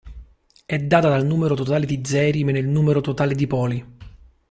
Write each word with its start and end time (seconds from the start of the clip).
È 0.65 0.75
data 0.79 1.09
dal 1.09 1.27
numero 1.27 1.53
totale 1.53 1.85
di 1.85 2.01
zeri 2.03 2.43
meno 2.43 2.57
il 2.57 2.67
numero 2.67 3.01
totale 3.01 3.35
di 3.35 3.45
poli. 3.45 3.85